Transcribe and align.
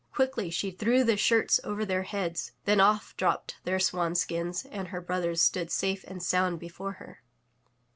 Quickly 0.11 0.49
she 0.49 0.71
threw 0.71 1.03
the 1.03 1.15
shirts 1.15 1.59
over 1.63 1.85
their 1.85 2.01
heads. 2.01 2.53
Then 2.65 2.79
off 2.79 3.15
dropped 3.17 3.57
their 3.65 3.77
swan 3.79 4.15
skins 4.15 4.65
and 4.71 4.87
her 4.87 4.99
brothers 4.99 5.43
stood 5.43 5.69
safe 5.69 6.03
and 6.07 6.23
sound 6.23 6.57
before 6.59 6.93
her. 6.93 7.21